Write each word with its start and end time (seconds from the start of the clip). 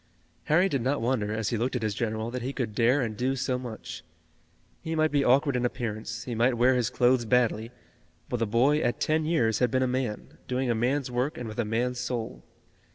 Harry 0.45 0.67
did 0.67 0.81
not 0.81 0.99
wonder, 0.99 1.31
as 1.31 1.49
he 1.49 1.57
looked 1.57 1.75
at 1.75 1.83
his 1.83 1.93
general, 1.93 2.31
that 2.31 2.41
he 2.41 2.53
could 2.53 2.73
dare 2.73 3.01
and 3.01 3.15
do 3.17 3.35
so 3.35 3.59
much. 3.59 4.03
He 4.81 4.95
might 4.95 5.11
be 5.11 5.23
awkward 5.23 5.55
in 5.55 5.63
appearance, 5.63 6.23
he 6.23 6.33
might 6.33 6.57
wear 6.57 6.73
his 6.73 6.89
clothes 6.89 7.23
badly, 7.23 7.69
but 8.27 8.37
the 8.37 8.47
boy 8.47 8.79
at 8.79 8.99
ten 8.99 9.25
years 9.25 9.59
had 9.59 9.69
been 9.69 9.83
a 9.83 9.87
man, 9.87 10.39
doing 10.47 10.71
a 10.71 10.73
man's 10.73 11.11
work 11.11 11.37
and 11.37 11.47
with 11.47 11.59
a 11.59 11.65
man's 11.65 11.99
soul. 11.99 12.43